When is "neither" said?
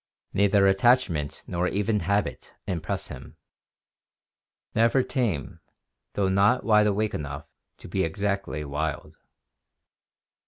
0.33-0.65